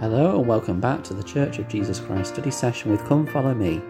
[0.00, 3.52] Hello and welcome back to the Church of Jesus Christ study session with Come Follow
[3.52, 3.82] Me.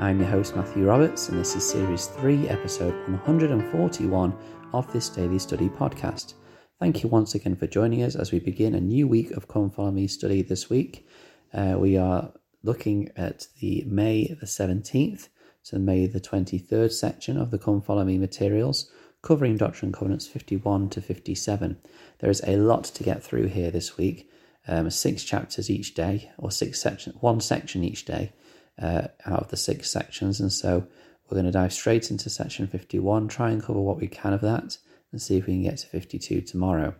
[0.00, 4.36] I'm your host Matthew Roberts and this is series 3, episode 141
[4.72, 6.34] of this daily study podcast.
[6.80, 9.70] Thank you once again for joining us as we begin a new week of Come
[9.70, 11.06] Follow Me study this week.
[11.54, 12.32] Uh, we are
[12.64, 15.28] looking at the May the 17th
[15.66, 18.90] to May the 23rd section of the Come Follow Me materials,
[19.22, 21.76] covering Doctrine and Covenants 51 to 57.
[22.18, 24.28] There is a lot to get through here this week
[24.68, 28.32] um, six chapters each day, or six section, one section each day
[28.80, 30.40] uh, out of the six sections.
[30.40, 30.86] And so
[31.28, 34.40] we're going to dive straight into section 51, try and cover what we can of
[34.42, 34.76] that,
[35.10, 36.94] and see if we can get to 52 tomorrow.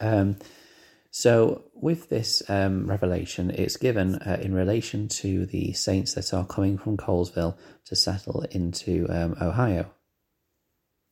[0.00, 0.36] Um,
[1.10, 6.46] so, with this um, revelation, it's given uh, in relation to the saints that are
[6.46, 7.56] coming from Colesville
[7.86, 9.90] to settle into um, Ohio.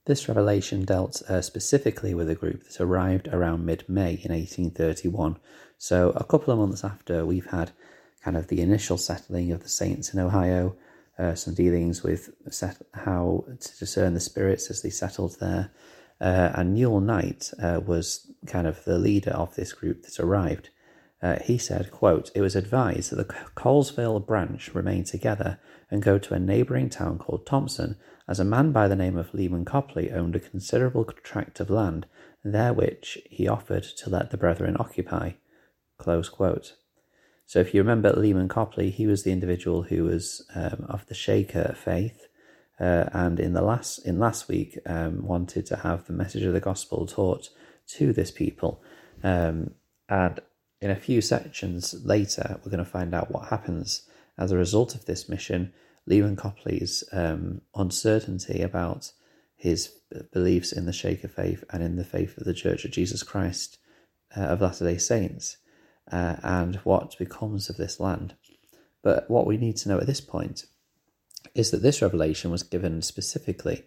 [0.06, 5.36] This revelation dealt uh, specifically with a group that arrived around mid May in 1831.
[5.78, 7.72] So, a couple of months after we've had
[8.22, 10.76] kind of the initial settling of the saints in Ohio,
[11.18, 15.72] uh, some dealings with set- how to discern the spirits as they settled there.
[16.20, 20.70] Uh, and Newell Knight uh, was kind of the leader of this group that arrived.
[21.22, 25.58] Uh, he said, quote, It was advised that the Colesville branch remain together
[25.90, 27.96] and go to a neighbouring town called Thompson
[28.28, 32.06] as a man by the name of Leman Copley owned a considerable tract of land,
[32.44, 35.32] there which he offered to let the brethren occupy.
[35.98, 36.74] Close quote.
[37.46, 41.14] So, if you remember Leman Copley, he was the individual who was um, of the
[41.14, 42.26] Shaker faith,
[42.80, 46.52] uh, and in the last in last week um, wanted to have the message of
[46.52, 47.48] the gospel taught
[47.94, 48.82] to this people.
[49.22, 49.74] Um,
[50.08, 50.40] and
[50.80, 54.02] in a few sections later, we're going to find out what happens
[54.38, 55.72] as a result of this mission
[56.06, 59.12] Leman Copley's um, uncertainty about
[59.56, 59.88] his
[60.32, 63.78] beliefs in the Shaker faith and in the faith of the Church of Jesus Christ
[64.36, 65.56] uh, of Latter day Saints
[66.12, 68.34] uh, and what becomes of this land.
[69.02, 70.66] But what we need to know at this point
[71.54, 73.84] is that this revelation was given specifically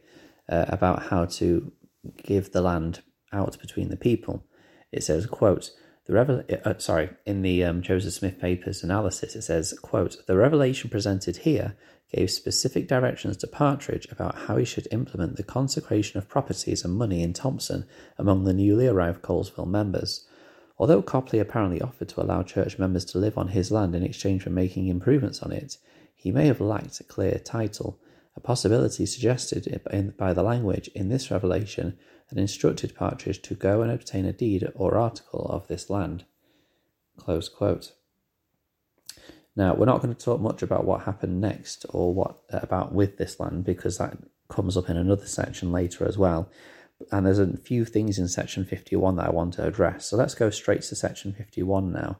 [0.49, 1.71] uh, about how to
[2.17, 4.43] give the land out between the people.
[4.91, 5.71] It says, quote,
[6.09, 10.35] the revel- uh, sorry, in the um, Joseph Smith papers analysis, it says, quote, the
[10.35, 11.75] revelation presented here
[12.11, 16.95] gave specific directions to Partridge about how he should implement the consecration of properties and
[16.95, 17.85] money in Thompson
[18.17, 20.25] among the newly arrived Colesville members.
[20.79, 24.41] Although Copley apparently offered to allow church members to live on his land in exchange
[24.41, 25.77] for making improvements on it,
[26.15, 27.99] he may have lacked a clear title,
[28.35, 29.79] a possibility suggested
[30.17, 34.67] by the language in this revelation that instructed Partridge to go and obtain a deed
[34.75, 36.25] or article of this land.
[39.55, 43.17] Now, we're not going to talk much about what happened next or what about with
[43.17, 44.17] this land because that
[44.47, 46.49] comes up in another section later as well.
[47.11, 50.07] And there's a few things in section 51 that I want to address.
[50.07, 52.19] So let's go straight to section 51 now.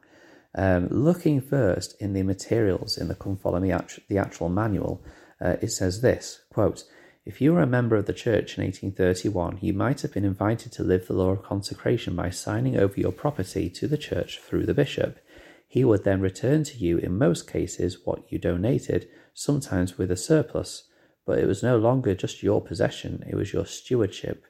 [0.56, 3.74] Um, looking first in the materials in the Come Follow Me,
[4.08, 5.04] the actual manual,
[5.40, 6.84] uh, it says this quote,
[7.30, 10.72] If you were a member of the church in 1831, you might have been invited
[10.72, 14.66] to live the law of consecration by signing over your property to the church through
[14.66, 15.20] the bishop.
[15.68, 20.18] He would then return to you, in most cases, what you donated, sometimes with a
[20.18, 20.88] surplus,
[21.24, 24.44] but it was no longer just your possession, it was your stewardship.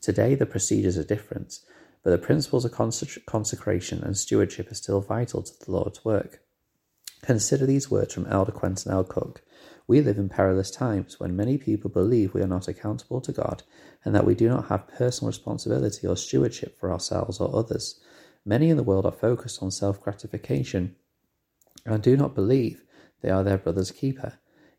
[0.00, 1.60] Today, the procedures are different,
[2.02, 6.42] but the principles of consecration and stewardship are still vital to the Lord's work.
[7.22, 9.04] Consider these words from Elder Quentin L.
[9.04, 9.42] Cook.
[9.90, 13.64] We live in perilous times when many people believe we are not accountable to God
[14.04, 17.98] and that we do not have personal responsibility or stewardship for ourselves or others.
[18.44, 20.94] Many in the world are focused on self gratification
[21.84, 22.84] and do not believe
[23.20, 24.34] they are their brother's keeper.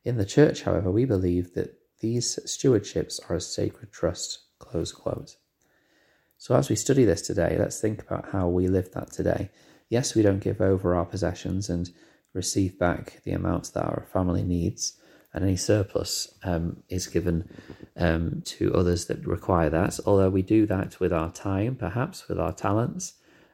[0.05, 4.39] In the church, however, we believe that these stewardships are a sacred trust.
[4.59, 5.35] Close quote.
[6.37, 9.49] So, as we study this today, let's think about how we live that today.
[9.89, 11.89] Yes, we don't give over our possessions and
[12.33, 14.97] receive back the amounts that our family needs,
[15.33, 17.49] and any surplus um, is given
[17.95, 19.99] um, to others that require that.
[20.05, 23.13] Although we do that with our time, perhaps with our talents,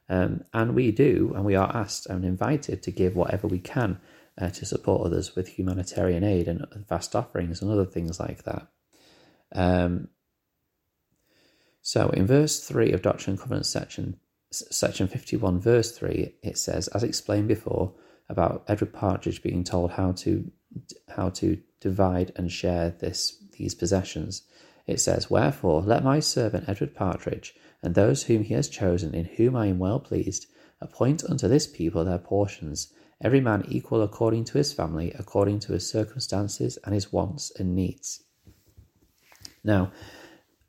[0.09, 3.99] um, and we do, and we are asked and invited to give whatever we can
[4.39, 8.67] uh, to support others with humanitarian aid and fast offerings and other things like that.
[9.53, 10.09] Um,
[11.81, 14.19] so in verse 3 of Doctrine and Covenants section,
[14.51, 17.93] section 51, verse 3, it says, as explained before,
[18.29, 20.51] about Edward Partridge being told how to
[21.15, 24.43] how to divide and share this these possessions.
[24.85, 27.53] It says, Wherefore let my servant Edward Partridge
[27.83, 30.47] and those whom he has chosen, in whom I am well pleased,
[30.79, 35.73] appoint unto this people their portions, every man equal according to his family, according to
[35.73, 38.23] his circumstances and his wants and needs.
[39.63, 39.91] Now,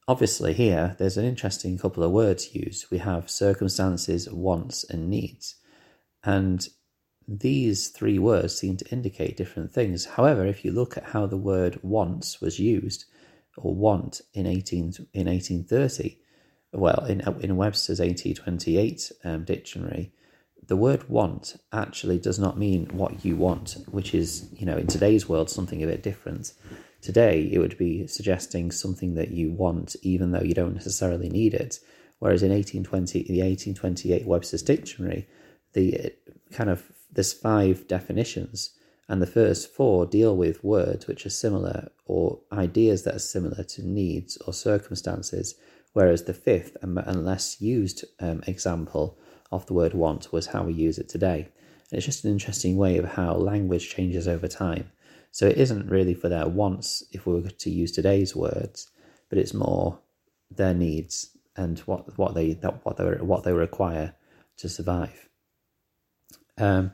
[0.06, 2.90] obviously, here there's an interesting couple of words used.
[2.90, 5.56] We have circumstances, wants, and needs.
[6.24, 6.66] And
[7.28, 10.06] these three words seem to indicate different things.
[10.06, 13.04] However, if you look at how the word once was used,
[13.58, 14.80] or want in 18
[15.12, 16.18] in 1830,
[16.72, 20.12] well, in in Webster's 1828 um, dictionary,
[20.66, 24.86] the word want actually does not mean what you want, which is, you know, in
[24.86, 26.52] today's world something a bit different.
[27.00, 31.54] Today, it would be suggesting something that you want, even though you don't necessarily need
[31.54, 31.78] it.
[32.18, 35.28] Whereas in 1820, the 1828 Webster's Dictionary,
[35.74, 36.12] the
[36.50, 38.70] kind of there's five definitions,
[39.08, 43.62] and the first four deal with words which are similar or ideas that are similar
[43.64, 45.54] to needs or circumstances,
[45.94, 49.18] whereas the fifth and less used um, example
[49.50, 51.48] of the word want was how we use it today.
[51.90, 54.90] And it's just an interesting way of how language changes over time.
[55.30, 58.90] So it isn't really for their wants if we were to use today's words,
[59.28, 60.00] but it's more
[60.50, 62.52] their needs and what what they
[62.82, 64.14] what they what they require
[64.58, 65.28] to survive.
[66.56, 66.92] Um,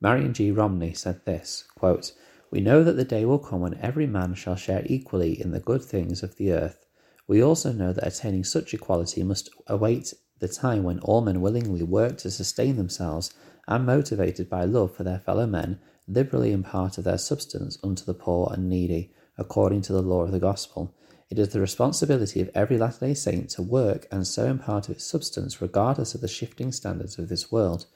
[0.00, 0.50] Marion G.
[0.50, 2.12] Romney said this quote,
[2.50, 5.60] We know that the day will come when every man shall share equally in the
[5.60, 6.84] good things of the earth.
[7.26, 11.82] We also know that attaining such equality must await the time when all men willingly
[11.82, 13.32] work to sustain themselves
[13.66, 18.14] and motivated by love for their fellow men, liberally impart of their substance unto the
[18.14, 20.94] poor and needy, according to the law of the gospel.
[21.30, 24.96] It is the responsibility of every Latter day Saint to work and so impart of
[24.96, 27.86] its substance, regardless of the shifting standards of this world.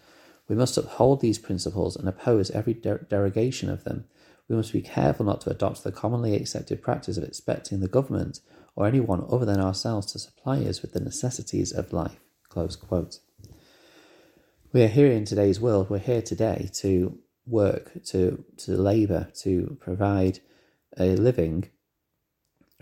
[0.49, 4.07] We must uphold these principles and oppose every der- derogation of them.
[4.49, 8.41] We must be careful not to adopt the commonly accepted practice of expecting the government
[8.75, 12.19] or anyone other than ourselves to supply us with the necessities of life.
[14.73, 19.77] We are here in today's world, we're here today to work, to, to labour, to
[19.81, 20.41] provide
[20.99, 21.71] a living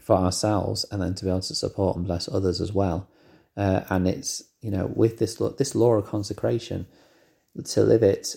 [0.01, 3.09] for ourselves and then to be able to support and bless others as well.
[3.57, 6.87] Uh, and it's, you know, with this, this law of consecration,
[7.65, 8.35] to live it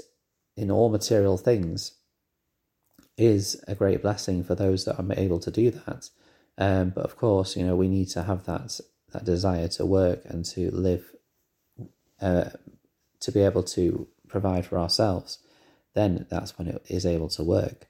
[0.55, 1.93] in all material things
[3.17, 6.09] is a great blessing for those that are able to do that.
[6.57, 8.79] Um, but of course, you know, we need to have that
[9.11, 11.15] that desire to work and to live,
[12.21, 12.49] uh,
[13.19, 15.39] to be able to provide for ourselves.
[15.95, 17.87] Then that's when it is able to work.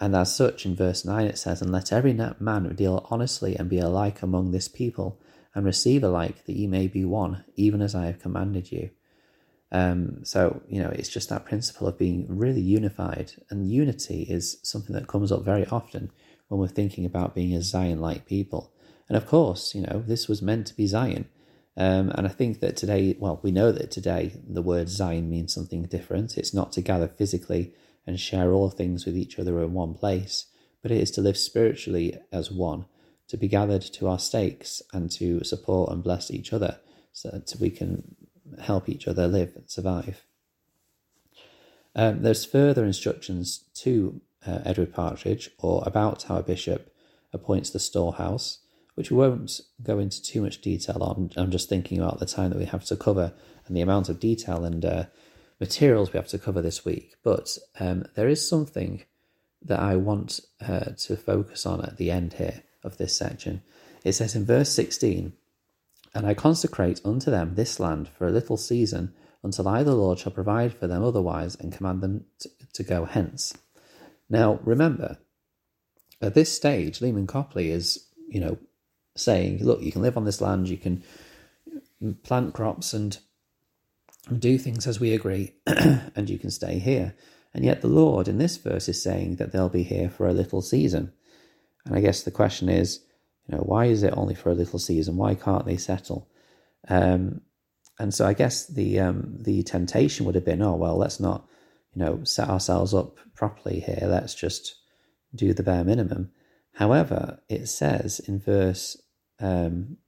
[0.00, 3.70] And as such, in verse 9 it says, And let every man deal honestly and
[3.70, 5.18] be alike among this people,
[5.54, 8.90] and receive alike, that ye may be one, even as I have commanded you.
[9.74, 13.32] Um, so, you know, it's just that principle of being really unified.
[13.50, 16.12] And unity is something that comes up very often
[16.46, 18.72] when we're thinking about being a Zion like people.
[19.08, 21.28] And of course, you know, this was meant to be Zion.
[21.76, 25.52] Um, and I think that today, well, we know that today the word Zion means
[25.52, 26.38] something different.
[26.38, 27.74] It's not to gather physically
[28.06, 30.46] and share all things with each other in one place,
[30.82, 32.84] but it is to live spiritually as one,
[33.26, 36.78] to be gathered to our stakes and to support and bless each other
[37.10, 38.14] so that we can
[38.60, 40.24] help each other live and survive.
[41.94, 46.92] Um, there's further instructions to uh, Edward Partridge or about how a bishop
[47.32, 48.58] appoints the storehouse,
[48.94, 51.30] which we won't go into too much detail on.
[51.36, 53.32] I'm just thinking about the time that we have to cover
[53.66, 55.04] and the amount of detail and uh,
[55.60, 57.14] materials we have to cover this week.
[57.22, 59.04] But um, there is something
[59.62, 63.62] that I want uh, to focus on at the end here of this section.
[64.04, 65.32] It says in verse 16,
[66.14, 69.12] and I consecrate unto them this land for a little season,
[69.42, 73.04] until I, the Lord, shall provide for them otherwise, and command them to, to go
[73.04, 73.54] hence.
[74.30, 75.18] Now, remember,
[76.22, 78.58] at this stage, Leman Copley is, you know,
[79.16, 81.02] saying, look, you can live on this land, you can
[82.22, 83.18] plant crops and
[84.38, 87.14] do things as we agree, and you can stay here.
[87.52, 90.32] And yet the Lord in this verse is saying that they'll be here for a
[90.32, 91.12] little season.
[91.84, 93.00] And I guess the question is,
[93.46, 95.16] you know, why is it only for a little season?
[95.16, 96.28] Why can't they settle?
[96.88, 97.42] Um,
[97.98, 101.46] and so I guess the um, the temptation would have been, oh well, let's not,
[101.94, 104.02] you know, set ourselves up properly here.
[104.02, 104.76] Let's just
[105.34, 106.30] do the bare minimum.
[106.72, 109.00] However, it says in verse
[109.40, 109.98] um,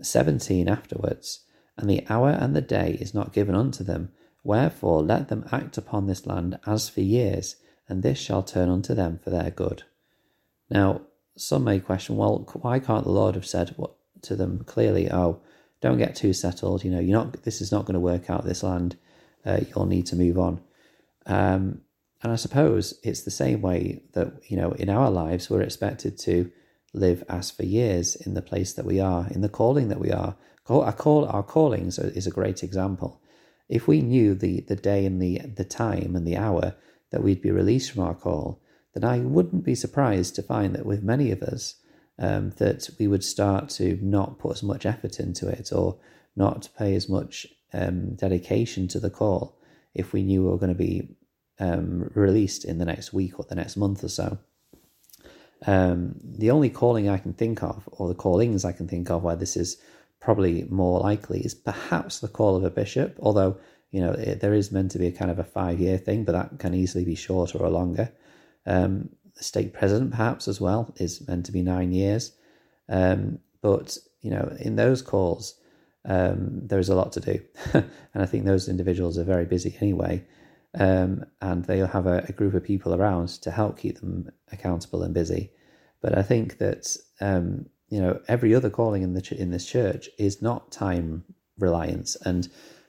[0.00, 1.44] 17 afterwards,
[1.76, 4.10] and the hour and the day is not given unto them.
[4.42, 7.56] Wherefore let them act upon this land as for years,
[7.88, 9.84] and this shall turn unto them for their good.
[10.68, 11.02] Now,
[11.36, 15.10] some may question, well, why can't the Lord have said what, to them clearly?
[15.10, 15.40] Oh,
[15.80, 16.84] don't get too settled.
[16.84, 17.42] You know, you're not.
[17.42, 18.44] This is not going to work out.
[18.44, 18.96] This land,
[19.44, 20.60] uh, you'll need to move on.
[21.26, 21.82] Um,
[22.22, 26.18] and I suppose it's the same way that you know in our lives we're expected
[26.20, 26.50] to
[26.94, 30.10] live as for years in the place that we are, in the calling that we
[30.10, 30.36] are.
[30.66, 33.20] Our call, our callings is a great example.
[33.68, 36.74] If we knew the the day and the the time and the hour
[37.10, 38.62] that we'd be released from our call,
[38.94, 41.76] then I wouldn't be surprised to find that with many of us,
[42.18, 45.98] um, that we would start to not put as much effort into it or
[46.36, 49.58] not pay as much um, dedication to the call
[49.94, 51.08] if we knew we were going to be
[51.58, 54.38] um, released in the next week or the next month or so.
[55.66, 59.22] Um, the only calling I can think of, or the callings I can think of
[59.22, 59.80] where this is
[60.20, 63.56] probably more likely, is perhaps the call of a bishop, although
[63.90, 66.24] you know it, there is meant to be a kind of a five year thing,
[66.24, 68.12] but that can easily be shorter or longer.
[68.66, 72.32] Um, the stake president, perhaps as well, is meant to be nine years.
[72.88, 75.58] Um, but you know, in those calls,
[76.04, 77.40] um, there is a lot to do,
[77.72, 80.24] and I think those individuals are very busy anyway
[80.78, 85.02] um, and they'll have a, a, group of people around to help keep them accountable
[85.02, 85.52] and busy.
[86.00, 89.66] But I think that um, you know every other calling in the ch- in this
[89.66, 91.24] church is not time
[91.58, 92.48] reliance, and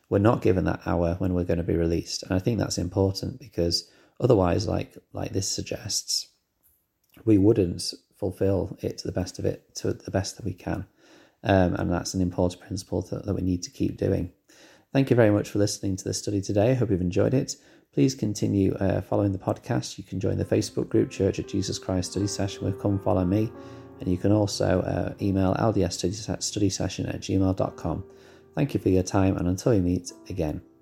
[0.09, 2.23] we're not given that hour when we're going to be released.
[2.23, 3.89] And I think that's important because
[4.19, 6.29] otherwise, like like this suggests,
[7.23, 10.85] we wouldn't fulfill it to the best of it to the best that we can,
[11.43, 14.31] um, and that's an important principle that, that we need to keep doing.
[14.93, 16.71] Thank you very much for listening to this study today.
[16.71, 17.57] I hope you've enjoyed it.
[17.93, 19.97] Please continue uh, following the podcast.
[19.97, 23.23] You can join the Facebook group Church of Jesus Christ Study Session with Come Follow
[23.23, 23.51] Me.
[23.99, 28.03] And you can also uh, email LDS study, study session at gmail.com.
[28.53, 30.74] Thank you for your time, and until we meet again.